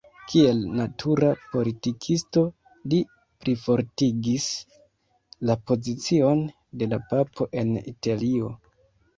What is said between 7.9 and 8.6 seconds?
Italio.